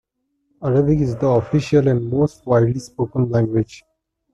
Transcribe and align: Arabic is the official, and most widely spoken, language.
Arabic 0.63 0.99
is 0.99 1.15
the 1.17 1.27
official, 1.27 1.87
and 1.87 2.09
most 2.09 2.43
widely 2.47 2.79
spoken, 2.79 3.29
language. 3.29 3.83